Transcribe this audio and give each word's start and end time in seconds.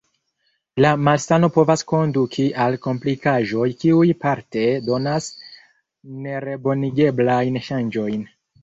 La 0.85 0.93
malsano 1.07 1.49
povas 1.57 1.85
konduki 1.91 2.47
al 2.65 2.79
komplikaĵoj, 2.87 3.69
kiuj 3.85 4.09
parte 4.27 4.65
donas 4.91 5.31
nerebonigeblajn 6.27 7.67
ŝanĝojn. 7.71 8.31